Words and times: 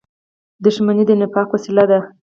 •دښمني 0.63 1.03
د 1.07 1.11
نفاق 1.21 1.47
وسیله 1.51 1.83
ده. 1.91 1.99